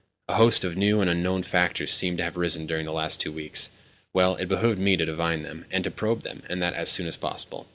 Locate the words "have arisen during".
2.23-2.87